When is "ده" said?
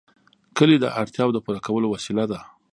2.31-2.39